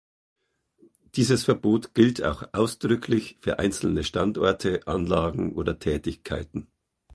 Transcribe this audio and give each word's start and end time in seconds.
Dieses 1.13 1.43
Verbot 1.43 1.93
gilt 1.93 2.23
auch 2.23 2.55
ausdrücklich 2.55 3.37
für 3.39 3.59
einzelne 3.59 4.03
Standorte, 4.03 4.87
Anlagen 4.87 5.53
oder 5.53 5.77
Tätigkeiten. 5.77 6.65